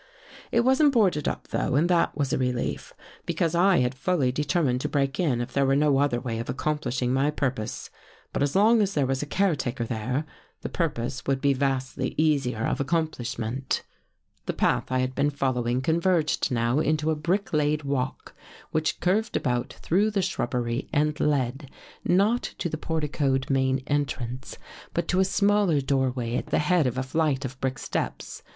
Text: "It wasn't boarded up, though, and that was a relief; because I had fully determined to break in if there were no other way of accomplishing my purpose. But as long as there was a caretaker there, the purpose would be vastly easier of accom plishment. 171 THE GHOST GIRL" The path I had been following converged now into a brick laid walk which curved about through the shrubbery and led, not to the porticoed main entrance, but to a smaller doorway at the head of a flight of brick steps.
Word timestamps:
"It 0.51 0.61
wasn't 0.61 0.93
boarded 0.93 1.27
up, 1.27 1.49
though, 1.49 1.75
and 1.75 1.87
that 1.87 2.17
was 2.17 2.33
a 2.33 2.37
relief; 2.39 2.95
because 3.27 3.53
I 3.53 3.81
had 3.81 3.93
fully 3.93 4.31
determined 4.31 4.81
to 4.81 4.89
break 4.89 5.19
in 5.19 5.41
if 5.41 5.53
there 5.53 5.63
were 5.63 5.75
no 5.75 5.99
other 5.99 6.19
way 6.19 6.39
of 6.39 6.49
accomplishing 6.49 7.13
my 7.13 7.29
purpose. 7.29 7.91
But 8.33 8.41
as 8.41 8.55
long 8.55 8.81
as 8.81 8.95
there 8.95 9.05
was 9.05 9.21
a 9.21 9.27
caretaker 9.27 9.83
there, 9.83 10.25
the 10.61 10.69
purpose 10.69 11.27
would 11.27 11.39
be 11.39 11.53
vastly 11.53 12.15
easier 12.17 12.65
of 12.65 12.79
accom 12.79 13.11
plishment. 13.11 13.77
171 13.77 13.77
THE 13.77 13.77
GHOST 13.77 13.77
GIRL" 13.77 14.41
The 14.57 14.81
path 14.81 14.91
I 14.91 14.97
had 14.97 15.13
been 15.13 15.29
following 15.29 15.81
converged 15.81 16.49
now 16.51 16.79
into 16.79 17.11
a 17.11 17.15
brick 17.15 17.53
laid 17.53 17.83
walk 17.83 18.33
which 18.71 18.99
curved 19.01 19.37
about 19.37 19.73
through 19.83 20.09
the 20.09 20.23
shrubbery 20.23 20.89
and 20.91 21.19
led, 21.19 21.69
not 22.03 22.41
to 22.57 22.69
the 22.69 22.77
porticoed 22.79 23.51
main 23.51 23.83
entrance, 23.85 24.57
but 24.95 25.07
to 25.09 25.19
a 25.19 25.25
smaller 25.25 25.79
doorway 25.79 26.37
at 26.37 26.47
the 26.47 26.57
head 26.57 26.87
of 26.87 26.97
a 26.97 27.03
flight 27.03 27.45
of 27.45 27.61
brick 27.61 27.77
steps. 27.77 28.41